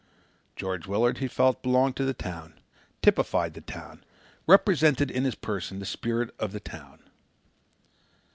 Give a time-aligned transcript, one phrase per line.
[0.55, 2.59] George Willard, he felt, belonged to the town,
[3.03, 4.03] typified the town,
[4.47, 7.03] represented in his person the spirit of the town.